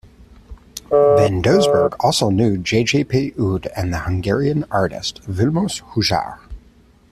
Van 0.89 1.43
Doesburg 1.43 1.95
also 1.99 2.31
knew 2.31 2.57
J. 2.57 2.83
J. 2.83 3.03
P. 3.03 3.35
Oud 3.39 3.67
and 3.75 3.93
the 3.93 3.99
Hungarian 3.99 4.65
artist 4.71 5.21
Vilmos 5.29 5.83
Huszár. 5.93 6.39